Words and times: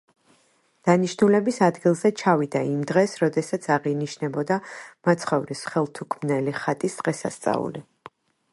დანიშნულების 0.87 1.59
ადგილზე 1.65 2.09
ჩავიდა 2.21 2.61
იმ 2.69 2.79
დღეს, 2.91 3.13
როდესაც 3.23 3.67
აღინიშნებოდა 3.75 4.57
მაცხოვრის 5.09 5.61
ხელთუქმნელი 5.75 6.55
ხატის 6.63 6.97
დღესასწაული. 7.03 7.85